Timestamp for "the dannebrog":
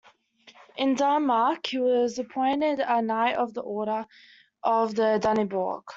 4.95-5.83